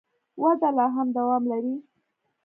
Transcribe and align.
وده 0.41 0.69
لا 0.77 0.85
هم 0.95 1.07
دوام 1.17 1.43
لري. 1.51 1.75